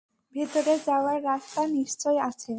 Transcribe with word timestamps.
ভেতরে 0.35 0.73
যাওয়ার 0.87 1.17
রাস্তা 1.23 1.61
নিশ্চয় 1.77 2.17
আছে। 2.21 2.49